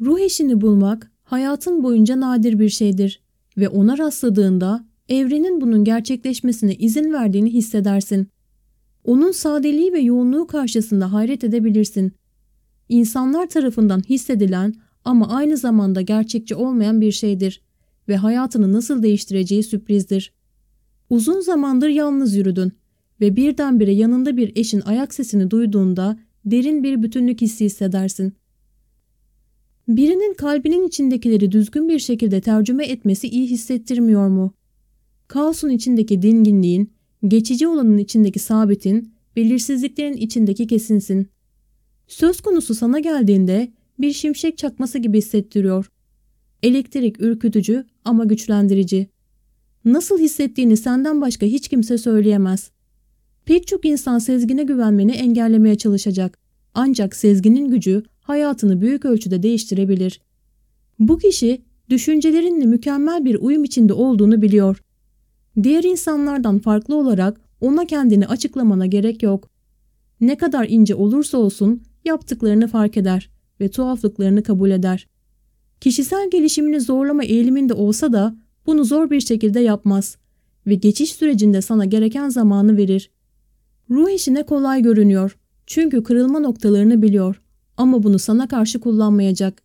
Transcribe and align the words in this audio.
Ruh 0.00 0.20
eşini 0.20 0.60
bulmak 0.60 1.10
hayatın 1.22 1.82
boyunca 1.82 2.20
nadir 2.20 2.58
bir 2.58 2.68
şeydir 2.68 3.22
ve 3.56 3.68
ona 3.68 3.98
rastladığında 3.98 4.84
evrenin 5.08 5.60
bunun 5.60 5.84
gerçekleşmesine 5.84 6.74
izin 6.74 7.12
verdiğini 7.12 7.52
hissedersin. 7.52 8.28
Onun 9.04 9.30
sadeliği 9.30 9.92
ve 9.92 10.00
yoğunluğu 10.00 10.46
karşısında 10.46 11.12
hayret 11.12 11.44
edebilirsin. 11.44 12.12
İnsanlar 12.88 13.48
tarafından 13.48 14.00
hissedilen 14.08 14.74
ama 15.04 15.28
aynı 15.28 15.56
zamanda 15.56 16.00
gerçekçi 16.00 16.54
olmayan 16.54 17.00
bir 17.00 17.12
şeydir 17.12 17.62
ve 18.08 18.16
hayatını 18.16 18.72
nasıl 18.72 19.02
değiştireceği 19.02 19.62
sürprizdir. 19.62 20.32
Uzun 21.10 21.40
zamandır 21.40 21.88
yalnız 21.88 22.34
yürüdün 22.36 22.72
ve 23.20 23.36
birdenbire 23.36 23.92
yanında 23.92 24.36
bir 24.36 24.52
eşin 24.56 24.80
ayak 24.80 25.14
sesini 25.14 25.50
duyduğunda 25.50 26.18
derin 26.44 26.82
bir 26.82 27.02
bütünlük 27.02 27.40
hissi 27.40 27.64
hissedersin. 27.64 28.34
Birinin 29.90 30.34
kalbinin 30.34 30.88
içindekileri 30.88 31.52
düzgün 31.52 31.88
bir 31.88 31.98
şekilde 31.98 32.40
tercüme 32.40 32.86
etmesi 32.86 33.28
iyi 33.28 33.46
hissettirmiyor 33.46 34.28
mu? 34.28 34.54
Kaosun 35.28 35.70
içindeki 35.70 36.22
dinginliğin, 36.22 36.92
geçici 37.28 37.68
olanın 37.68 37.98
içindeki 37.98 38.38
sabitin, 38.38 39.14
belirsizliklerin 39.36 40.16
içindeki 40.16 40.66
kesinsin. 40.66 41.28
Söz 42.08 42.40
konusu 42.40 42.74
sana 42.74 42.98
geldiğinde 42.98 43.72
bir 43.98 44.12
şimşek 44.12 44.58
çakması 44.58 44.98
gibi 44.98 45.18
hissettiriyor. 45.18 45.90
Elektrik 46.62 47.20
ürkütücü 47.20 47.84
ama 48.04 48.24
güçlendirici. 48.24 49.08
Nasıl 49.84 50.18
hissettiğini 50.18 50.76
senden 50.76 51.20
başka 51.20 51.46
hiç 51.46 51.68
kimse 51.68 51.98
söyleyemez. 51.98 52.70
Pek 53.44 53.66
çok 53.66 53.84
insan 53.84 54.18
sezgine 54.18 54.62
güvenmeni 54.62 55.12
engellemeye 55.12 55.78
çalışacak. 55.78 56.38
Ancak 56.74 57.16
sezginin 57.16 57.68
gücü 57.68 58.02
hayatını 58.20 58.80
büyük 58.80 59.04
ölçüde 59.04 59.42
değiştirebilir. 59.42 60.20
Bu 60.98 61.18
kişi 61.18 61.62
düşüncelerinle 61.90 62.66
mükemmel 62.66 63.24
bir 63.24 63.34
uyum 63.34 63.64
içinde 63.64 63.92
olduğunu 63.92 64.42
biliyor. 64.42 64.82
Diğer 65.62 65.84
insanlardan 65.84 66.58
farklı 66.58 66.96
olarak 66.96 67.40
ona 67.60 67.86
kendini 67.86 68.26
açıklamana 68.26 68.86
gerek 68.86 69.22
yok. 69.22 69.50
Ne 70.20 70.36
kadar 70.36 70.66
ince 70.68 70.94
olursa 70.94 71.38
olsun 71.38 71.82
yaptıklarını 72.04 72.68
fark 72.68 72.96
eder 72.96 73.30
ve 73.60 73.68
tuhaflıklarını 73.68 74.42
kabul 74.42 74.70
eder. 74.70 75.08
Kişisel 75.80 76.30
gelişimini 76.30 76.80
zorlama 76.80 77.24
eğiliminde 77.24 77.74
olsa 77.74 78.12
da 78.12 78.36
bunu 78.66 78.84
zor 78.84 79.10
bir 79.10 79.20
şekilde 79.20 79.60
yapmaz 79.60 80.16
ve 80.66 80.74
geçiş 80.74 81.12
sürecinde 81.12 81.62
sana 81.62 81.84
gereken 81.84 82.28
zamanı 82.28 82.76
verir. 82.76 83.10
Ruh 83.90 84.10
işine 84.10 84.42
kolay 84.42 84.82
görünüyor 84.82 85.36
çünkü 85.66 86.02
kırılma 86.02 86.40
noktalarını 86.40 87.02
biliyor 87.02 87.42
ama 87.80 88.02
bunu 88.02 88.18
sana 88.18 88.48
karşı 88.48 88.80
kullanmayacak. 88.80 89.62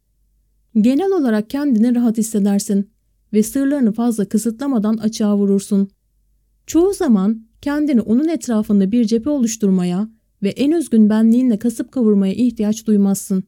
Genel 0.81 1.11
olarak 1.11 1.49
kendini 1.49 1.95
rahat 1.95 2.17
hissedersin 2.17 2.89
ve 3.33 3.44
sırlarını 3.44 3.91
fazla 3.91 4.25
kısıtlamadan 4.25 4.97
açığa 4.97 5.38
vurursun. 5.38 5.89
Çoğu 6.67 6.94
zaman 6.94 7.45
kendini 7.61 8.02
onun 8.02 8.27
etrafında 8.27 8.91
bir 8.91 9.05
cephe 9.05 9.30
oluşturmaya 9.30 10.09
ve 10.44 10.49
en 10.49 10.72
özgün 10.72 11.09
benliğinle 11.09 11.59
kasıp 11.59 11.91
kavurmaya 11.91 12.33
ihtiyaç 12.33 12.88
duymazsın. 12.88 13.44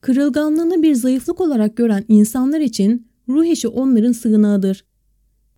Kırılganlığını 0.00 0.82
bir 0.82 0.94
zayıflık 0.94 1.40
olarak 1.40 1.76
gören 1.76 2.04
insanlar 2.08 2.60
için 2.60 3.06
ruh 3.28 3.44
eşi 3.44 3.68
onların 3.68 4.12
sığınağıdır. 4.12 4.84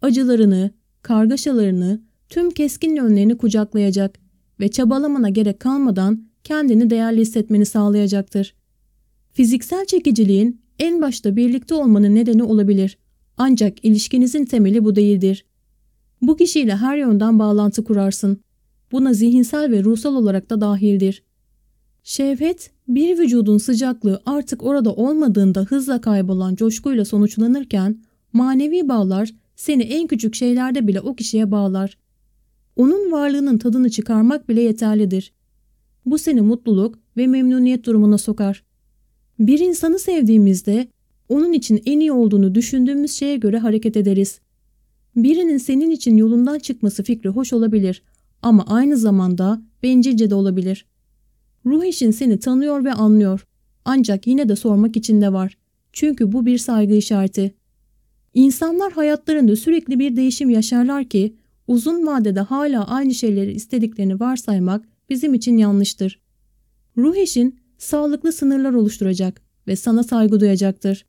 Acılarını, 0.02 0.70
kargaşalarını, 1.02 2.02
tüm 2.28 2.50
keskin 2.50 2.96
yönlerini 2.96 3.36
kucaklayacak 3.36 4.19
ve 4.60 4.70
çabalamana 4.70 5.28
gerek 5.28 5.60
kalmadan 5.60 6.33
kendini 6.45 6.91
değerli 6.91 7.20
hissetmeni 7.20 7.67
sağlayacaktır. 7.67 8.55
Fiziksel 9.33 9.87
çekiciliğin 9.87 10.61
en 10.78 11.03
başta 11.03 11.37
birlikte 11.37 11.75
olmanın 11.75 12.14
nedeni 12.14 12.42
olabilir. 12.42 12.98
Ancak 13.37 13.84
ilişkinizin 13.84 14.45
temeli 14.45 14.84
bu 14.84 14.97
değildir. 14.97 15.45
Bu 16.22 16.37
kişiyle 16.37 16.77
her 16.77 16.97
yönden 16.97 17.38
bağlantı 17.38 17.84
kurarsın. 17.84 18.41
Buna 18.93 19.12
zihinsel 19.12 19.71
ve 19.71 19.84
ruhsal 19.84 20.15
olarak 20.15 20.50
da 20.50 20.60
dahildir. 20.60 21.22
Şehvet, 22.03 22.71
bir 22.88 23.19
vücudun 23.19 23.59
sıcaklığı 23.59 24.22
artık 24.27 24.62
orada 24.62 24.94
olmadığında 24.94 25.60
hızla 25.60 26.00
kaybolan 26.00 26.54
coşkuyla 26.54 27.04
sonuçlanırken, 27.04 27.99
manevi 28.33 28.88
bağlar 28.88 29.31
seni 29.56 29.83
en 29.83 30.06
küçük 30.06 30.34
şeylerde 30.34 30.87
bile 30.87 31.00
o 31.00 31.15
kişiye 31.15 31.50
bağlar. 31.50 31.99
Onun 32.77 33.12
varlığının 33.12 33.59
tadını 33.59 33.91
çıkarmak 33.91 34.49
bile 34.49 34.60
yeterlidir. 34.60 35.33
Bu 36.06 36.19
seni 36.19 36.41
mutluluk 36.41 36.98
ve 37.16 37.26
memnuniyet 37.26 37.87
durumuna 37.87 38.19
sokar. 38.19 38.65
Bir 39.38 39.59
insanı 39.59 39.98
sevdiğimizde 39.98 40.88
onun 41.28 41.53
için 41.53 41.82
en 41.87 42.00
iyi 42.00 42.12
olduğunu 42.12 42.54
düşündüğümüz 42.54 43.12
şeye 43.12 43.37
göre 43.37 43.59
hareket 43.59 43.97
ederiz. 43.97 44.41
Birinin 45.16 45.59
senin 45.59 45.91
için 45.91 46.16
yolundan 46.16 46.59
çıkması 46.59 47.03
fikri 47.03 47.28
hoş 47.28 47.53
olabilir 47.53 48.03
ama 48.42 48.65
aynı 48.66 48.97
zamanda 48.97 49.62
bencilce 49.82 50.31
de 50.31 50.34
olabilir. 50.34 50.87
Ruh 51.66 51.84
eşin 51.84 52.10
seni 52.10 52.38
tanıyor 52.38 52.84
ve 52.84 52.92
anlıyor. 52.92 53.47
Ancak 53.84 54.26
yine 54.26 54.48
de 54.48 54.56
sormak 54.56 54.97
için 54.97 55.21
de 55.21 55.32
var. 55.32 55.59
Çünkü 55.92 56.32
bu 56.32 56.47
bir 56.47 56.59
saygı 56.59 56.94
işareti. 56.94 57.54
İnsanlar 58.34 58.92
hayatlarında 58.92 59.56
sürekli 59.56 59.98
bir 59.98 60.16
değişim 60.16 60.50
yaşarlar 60.50 61.04
ki 61.04 61.36
uzun 61.69 62.06
vadede 62.06 62.41
hala 62.41 62.86
aynı 62.86 63.15
şeyleri 63.15 63.53
istediklerini 63.53 64.21
varsaymak 64.21 64.88
bizim 65.10 65.34
için 65.34 65.56
yanlıştır. 65.56 66.20
Ruh 66.97 67.16
eşin 67.16 67.59
sağlıklı 67.78 68.32
sınırlar 68.32 68.72
oluşturacak 68.72 69.42
ve 69.66 69.76
sana 69.76 70.03
saygı 70.03 70.41
duyacaktır. 70.41 71.06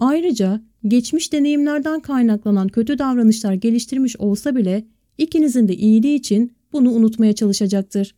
Ayrıca 0.00 0.62
geçmiş 0.88 1.32
deneyimlerden 1.32 2.00
kaynaklanan 2.00 2.68
kötü 2.68 2.98
davranışlar 2.98 3.52
geliştirmiş 3.52 4.16
olsa 4.16 4.56
bile 4.56 4.84
ikinizin 5.18 5.68
de 5.68 5.76
iyiliği 5.76 6.14
için 6.14 6.52
bunu 6.72 6.90
unutmaya 6.90 7.32
çalışacaktır. 7.32 8.14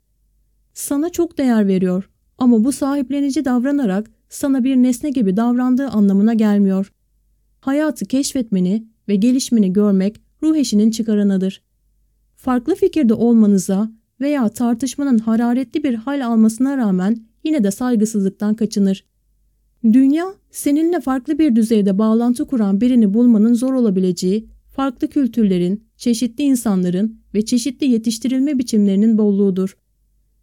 Sana 0.75 1.11
çok 1.11 1.39
değer 1.39 1.67
veriyor 1.67 2.11
ama 2.39 2.65
bu 2.65 2.73
sahiplenici 2.73 3.45
davranarak 3.45 4.11
sana 4.29 4.65
bir 4.65 4.77
nesne 4.77 5.11
gibi 5.11 5.37
davrandığı 5.37 5.89
anlamına 5.89 6.35
gelmiyor. 6.35 6.93
Hayatı 7.61 8.07
keşfetmeni 8.07 8.87
ve 9.09 9.17
gelişmeni 9.17 9.73
görmek 9.73 10.21
ruh 10.43 10.57
eşinin 10.57 10.91
çıkaranadır. 10.91 11.63
Farklı 12.37 12.75
fikirde 12.75 13.15
olmanıza 13.15 13.91
veya 14.25 14.49
tartışmanın 14.49 15.19
hararetli 15.19 15.85
bir 15.85 15.95
hal 15.95 16.27
almasına 16.27 16.77
rağmen 16.77 17.27
yine 17.45 17.65
de 17.65 17.71
saygısızlıktan 17.71 18.55
kaçınır. 18.55 19.05
Dünya, 19.85 20.35
seninle 20.51 21.01
farklı 21.01 21.39
bir 21.39 21.57
düzeyde 21.57 21.99
bağlantı 21.99 22.47
kuran 22.47 22.81
birini 22.81 23.15
bulmanın 23.15 23.55
zor 23.55 23.75
olabileceği, 23.75 24.49
farklı 24.77 25.09
kültürlerin, 25.09 25.85
çeşitli 25.97 26.45
insanların 26.45 27.21
ve 27.35 27.45
çeşitli 27.45 27.87
yetiştirilme 27.87 28.59
biçimlerinin 28.59 29.19
bolluğudur. 29.19 29.77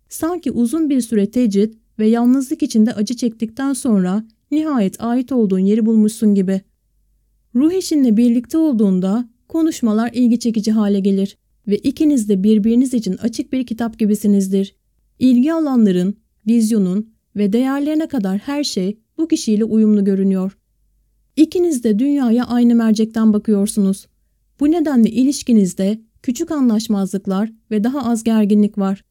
Sanki 0.09 0.51
uzun 0.51 0.89
bir 0.89 1.01
süre 1.01 1.31
tecrit 1.31 1.77
ve 1.99 2.07
yalnızlık 2.07 2.63
içinde 2.63 2.93
acı 2.93 3.15
çektikten 3.15 3.73
sonra 3.73 4.25
nihayet 4.51 5.01
ait 5.03 5.31
olduğun 5.31 5.59
yeri 5.59 5.85
bulmuşsun 5.85 6.35
gibi. 6.35 6.61
Ruh 7.55 7.71
eşinle 7.71 8.17
birlikte 8.17 8.57
olduğunda 8.57 9.29
konuşmalar 9.47 10.11
ilgi 10.13 10.39
çekici 10.39 10.71
hale 10.71 10.99
gelir 10.99 11.37
ve 11.67 11.77
ikiniz 11.77 12.29
de 12.29 12.43
birbiriniz 12.43 12.93
için 12.93 13.17
açık 13.17 13.53
bir 13.53 13.65
kitap 13.65 13.99
gibisinizdir. 13.99 14.75
İlgi 15.19 15.53
alanların, 15.53 16.15
vizyonun 16.47 17.13
ve 17.35 17.53
değerlerine 17.53 18.07
kadar 18.07 18.37
her 18.37 18.63
şey 18.63 18.97
bu 19.17 19.27
kişiyle 19.27 19.63
uyumlu 19.63 20.03
görünüyor. 20.03 20.57
İkiniz 21.35 21.83
de 21.83 21.99
dünyaya 21.99 22.45
aynı 22.45 22.75
mercekten 22.75 23.33
bakıyorsunuz. 23.33 24.07
Bu 24.59 24.71
nedenle 24.71 25.09
ilişkinizde 25.09 26.01
küçük 26.23 26.51
anlaşmazlıklar 26.51 27.51
ve 27.71 27.83
daha 27.83 28.05
az 28.11 28.23
gerginlik 28.23 28.77
var. 28.77 29.03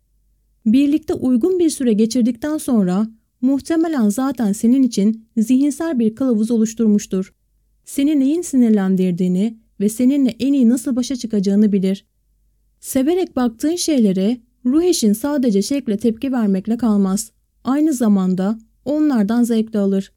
Birlikte 0.66 1.14
uygun 1.14 1.58
bir 1.58 1.70
süre 1.70 1.92
geçirdikten 1.92 2.58
sonra 2.58 3.08
muhtemelen 3.40 4.08
zaten 4.08 4.52
senin 4.52 4.82
için 4.82 5.28
zihinsel 5.36 5.98
bir 5.98 6.14
kılavuz 6.14 6.50
oluşturmuştur. 6.50 7.34
Seni 7.84 8.20
neyin 8.20 8.42
sinirlendirdiğini 8.42 9.58
ve 9.80 9.88
seninle 9.88 10.36
en 10.38 10.52
iyi 10.52 10.68
nasıl 10.68 10.96
başa 10.96 11.16
çıkacağını 11.16 11.72
bilir. 11.72 12.06
Severek 12.80 13.36
baktığın 13.36 13.76
şeylere 13.76 14.40
ruh 14.66 14.82
eşin 14.82 15.12
sadece 15.12 15.62
şekle 15.62 15.96
tepki 15.96 16.32
vermekle 16.32 16.76
kalmaz. 16.76 17.32
Aynı 17.64 17.92
zamanda 17.92 18.58
onlardan 18.84 19.42
zevk 19.42 19.72
de 19.72 19.78
alır. 19.78 20.12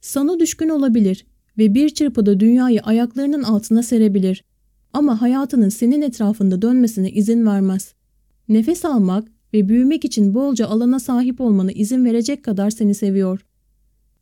Sana 0.00 0.40
düşkün 0.40 0.68
olabilir 0.68 1.26
ve 1.58 1.74
bir 1.74 1.88
çırpıda 1.88 2.40
dünyayı 2.40 2.80
ayaklarının 2.80 3.42
altına 3.42 3.82
serebilir. 3.82 4.44
Ama 4.92 5.22
hayatının 5.22 5.68
senin 5.68 6.02
etrafında 6.02 6.62
dönmesine 6.62 7.10
izin 7.10 7.46
vermez. 7.46 7.94
Nefes 8.48 8.84
almak 8.84 9.28
ve 9.54 9.68
büyümek 9.68 10.04
için 10.04 10.34
bolca 10.34 10.66
alana 10.66 11.00
sahip 11.00 11.40
olmana 11.40 11.72
izin 11.72 12.04
verecek 12.04 12.44
kadar 12.44 12.70
seni 12.70 12.94
seviyor. 12.94 13.46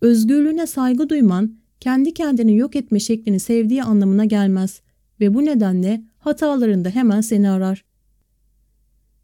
Özgürlüğüne 0.00 0.66
saygı 0.66 1.08
duyman, 1.08 1.56
kendi 1.80 2.14
kendini 2.14 2.56
yok 2.56 2.76
etme 2.76 3.00
şeklini 3.00 3.40
sevdiği 3.40 3.82
anlamına 3.82 4.24
gelmez 4.24 4.80
ve 5.20 5.34
bu 5.34 5.44
nedenle 5.44 6.02
hatalarında 6.18 6.90
hemen 6.90 7.20
seni 7.20 7.50
arar. 7.50 7.84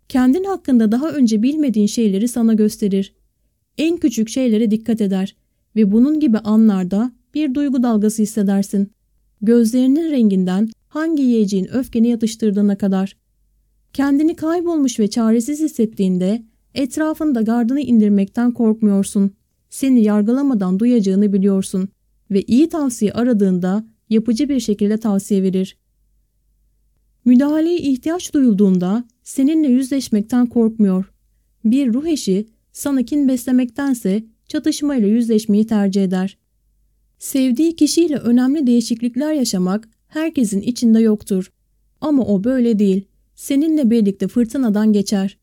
Kendin 0.09 0.45
hakkında 0.45 0.93
daha 0.93 1.11
önce 1.11 1.43
bilmediğin 1.43 1.87
şeyleri 1.87 2.29
sana 2.29 2.55
gösterir. 2.55 3.15
En 3.79 3.97
küçük 3.97 4.29
şeylere 4.29 4.71
dikkat 4.71 5.01
eder 5.01 5.37
ve 5.77 5.93
bunun 5.93 6.21
gibi 6.21 6.39
anlarda 6.39 7.13
bir 7.35 7.55
duygu 7.55 7.83
dalgası 7.83 8.23
hissedersin. 8.23 8.93
Gözlerinin 9.43 10.11
renginden 10.11 10.71
hangi 10.89 11.23
yiyeceğin 11.23 11.75
öfkeni 11.75 12.09
yatıştırdığına 12.09 12.79
kadar. 12.79 13.17
Kendini 13.93 14.37
kaybolmuş 14.37 14.99
ve 15.01 15.11
çaresiz 15.11 15.61
hissettiğinde 15.61 16.43
etrafında 16.75 17.43
gardını 17.43 17.81
indirmekten 17.81 18.53
korkmuyorsun. 18.53 19.31
Seni 19.71 20.03
yargılamadan 20.03 20.79
duyacağını 20.79 21.33
biliyorsun 21.33 21.89
ve 22.31 22.43
iyi 22.43 22.69
tavsiye 22.69 23.13
aradığında 23.13 23.85
yapıcı 24.11 24.49
bir 24.49 24.61
şekilde 24.61 24.97
tavsiye 24.97 25.43
verir. 25.43 25.77
Müdahaleye 27.25 27.79
ihtiyaç 27.79 28.35
duyulduğunda 28.35 29.05
seninle 29.23 29.69
yüzleşmekten 29.69 30.47
korkmuyor. 30.47 31.13
Bir 31.65 31.95
ruh 31.95 32.07
eşi 32.07 32.47
sana 32.73 33.03
kin 33.03 33.29
beslemektense 33.29 34.25
çatışmayla 34.49 35.09
yüzleşmeyi 35.09 35.67
tercih 35.67 36.05
eder. 36.05 36.39
Sevdiği 37.19 37.77
kişiyle 37.77 38.17
önemli 38.17 38.67
değişiklikler 38.67 39.33
yaşamak 39.33 39.89
herkesin 40.09 40.61
içinde 40.61 41.01
yoktur. 41.01 41.51
Ama 42.01 42.25
o 42.27 42.45
böyle 42.45 42.79
değil. 42.79 43.05
Seninle 43.35 43.91
birlikte 43.91 44.29
fırtınadan 44.29 44.93
geçer. 44.93 45.39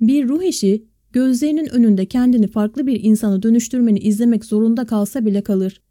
Bir 0.00 0.28
ruh 0.28 0.42
eşi 0.42 0.84
gözlerinin 1.12 1.66
önünde 1.66 2.06
kendini 2.06 2.46
farklı 2.46 2.86
bir 2.86 3.04
insana 3.04 3.42
dönüştürmeni 3.42 3.98
izlemek 3.98 4.44
zorunda 4.44 4.86
kalsa 4.86 5.24
bile 5.24 5.42
kalır. 5.42 5.82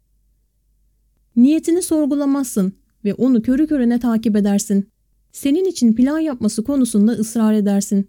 Niyetini 1.36 1.82
sorgulamazsın 1.82 2.72
ve 3.04 3.14
onu 3.14 3.42
körü 3.42 3.66
körüne 3.66 4.00
takip 4.00 4.36
edersin. 4.36 4.88
Senin 5.36 5.64
için 5.64 5.94
plan 5.94 6.18
yapması 6.18 6.64
konusunda 6.64 7.12
ısrar 7.12 7.54
edersin. 7.54 8.08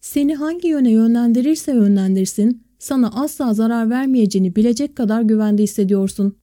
Seni 0.00 0.34
hangi 0.34 0.68
yöne 0.68 0.90
yönlendirirse 0.90 1.72
yönlendirsin, 1.72 2.62
sana 2.78 3.10
asla 3.10 3.54
zarar 3.54 3.90
vermeyeceğini 3.90 4.56
bilecek 4.56 4.96
kadar 4.96 5.22
güvende 5.22 5.62
hissediyorsun. 5.62 6.36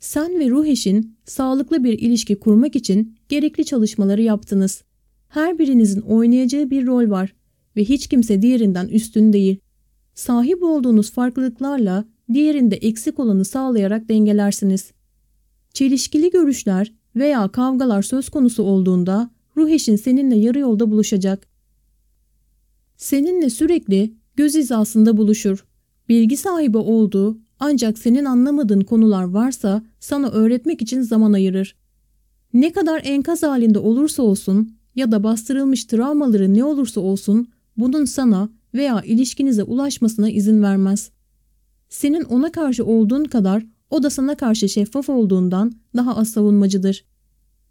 Sen 0.00 0.38
ve 0.38 0.48
ruh 0.50 0.66
eşin 0.66 1.16
sağlıklı 1.24 1.84
bir 1.84 1.98
ilişki 1.98 2.38
kurmak 2.38 2.76
için 2.76 3.16
gerekli 3.28 3.64
çalışmaları 3.64 4.22
yaptınız. 4.22 4.82
Her 5.28 5.58
birinizin 5.58 6.00
oynayacağı 6.00 6.70
bir 6.70 6.86
rol 6.86 7.10
var 7.10 7.34
ve 7.76 7.84
hiç 7.84 8.06
kimse 8.06 8.42
diğerinden 8.42 8.88
üstün 8.88 9.32
değil. 9.32 9.60
Sahip 10.14 10.62
olduğunuz 10.62 11.10
farklılıklarla 11.10 12.04
diğerinde 12.32 12.76
eksik 12.76 13.18
olanı 13.18 13.44
sağlayarak 13.44 14.08
dengelersiniz. 14.08 14.92
Çelişkili 15.72 16.30
görüşler 16.30 16.92
veya 17.16 17.48
kavgalar 17.48 18.02
söz 18.02 18.28
konusu 18.28 18.62
olduğunda 18.62 19.30
ruh 19.56 19.70
eşin 19.70 19.96
seninle 19.96 20.36
yarı 20.36 20.58
yolda 20.58 20.90
buluşacak. 20.90 21.46
Seninle 22.96 23.50
sürekli 23.50 24.14
göz 24.36 24.54
hizasında 24.54 25.16
buluşur. 25.16 25.64
Bilgi 26.08 26.36
sahibi 26.36 26.78
olduğu 26.78 27.38
ancak 27.60 27.98
senin 27.98 28.24
anlamadığın 28.24 28.80
konular 28.80 29.24
varsa 29.24 29.82
sana 30.00 30.28
öğretmek 30.28 30.82
için 30.82 31.00
zaman 31.00 31.32
ayırır. 31.32 31.76
Ne 32.52 32.72
kadar 32.72 33.00
enkaz 33.04 33.42
halinde 33.42 33.78
olursa 33.78 34.22
olsun 34.22 34.76
ya 34.94 35.12
da 35.12 35.24
bastırılmış 35.24 35.84
travmaları 35.84 36.54
ne 36.54 36.64
olursa 36.64 37.00
olsun 37.00 37.48
bunun 37.76 38.04
sana 38.04 38.48
veya 38.74 39.02
ilişkinize 39.02 39.62
ulaşmasına 39.62 40.30
izin 40.30 40.62
vermez. 40.62 41.10
Senin 41.88 42.22
ona 42.22 42.52
karşı 42.52 42.84
olduğun 42.84 43.24
kadar 43.24 43.66
o 43.90 44.02
da 44.02 44.10
sana 44.10 44.34
karşı 44.34 44.68
şeffaf 44.68 45.08
olduğundan 45.08 45.72
daha 45.96 46.16
az 46.16 46.30
savunmacıdır. 46.30 47.04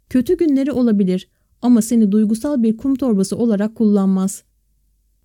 Kötü 0.08 0.36
günleri 0.36 0.72
olabilir 0.72 1.28
ama 1.62 1.82
seni 1.82 2.12
duygusal 2.12 2.62
bir 2.62 2.76
kum 2.76 2.94
torbası 2.94 3.36
olarak 3.36 3.74
kullanmaz. 3.74 4.42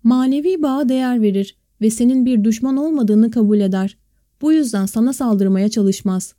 Manevi 0.02 0.62
bağa 0.62 0.88
değer 0.88 1.22
verir 1.22 1.56
ve 1.80 1.90
senin 1.90 2.26
bir 2.26 2.44
düşman 2.44 2.76
olmadığını 2.76 3.30
kabul 3.30 3.60
eder. 3.60 3.98
Bu 4.40 4.52
yüzden 4.52 4.86
sana 4.86 5.12
saldırmaya 5.12 5.68
çalışmaz. 5.68 6.34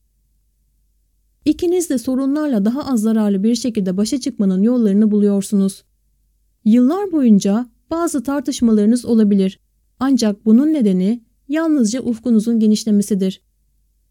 İkiniz 1.45 1.89
de 1.89 1.97
sorunlarla 1.97 2.65
daha 2.65 2.85
az 2.85 3.01
zararlı 3.01 3.43
bir 3.43 3.55
şekilde 3.55 3.97
başa 3.97 4.19
çıkmanın 4.19 4.61
yollarını 4.61 5.11
buluyorsunuz. 5.11 5.83
Yıllar 6.65 7.11
boyunca 7.11 7.69
bazı 7.91 8.23
tartışmalarınız 8.23 9.05
olabilir. 9.05 9.59
Ancak 9.99 10.45
bunun 10.45 10.73
nedeni 10.73 11.23
yalnızca 11.47 12.01
ufkunuzun 12.01 12.59
genişlemesidir. 12.59 13.41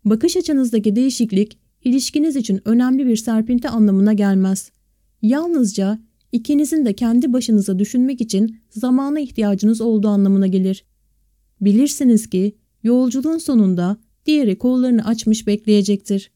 Bakış 0.04 0.36
açınızdaki 0.36 0.96
değişiklik 0.96 1.58
ilişkiniz 1.84 2.36
için 2.36 2.60
önemli 2.64 3.06
bir 3.06 3.16
serpinti 3.16 3.68
anlamına 3.68 4.12
gelmez. 4.12 4.70
Yalnızca 5.22 5.98
ikinizin 6.32 6.84
de 6.86 6.92
kendi 6.92 7.32
başınıza 7.32 7.78
düşünmek 7.78 8.20
için 8.20 8.56
zamana 8.70 9.20
ihtiyacınız 9.20 9.80
olduğu 9.80 10.08
anlamına 10.08 10.46
gelir. 10.46 10.84
Bilirsiniz 11.60 12.30
ki 12.30 12.56
yolculuğun 12.82 13.38
sonunda 13.38 13.96
diğeri 14.26 14.58
kollarını 14.58 15.06
açmış 15.06 15.46
bekleyecektir. 15.46 16.30